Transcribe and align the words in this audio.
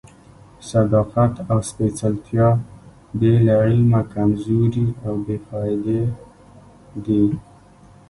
صداقت 0.71 1.33
او 1.51 1.59
سپېڅلتیا 1.69 2.47
بې 3.19 3.33
له 3.45 3.53
علمه 3.63 4.01
کمزوري 4.13 4.87
او 5.05 5.13
بې 5.25 5.37
فائدې 5.47 6.01
دي. 7.05 7.23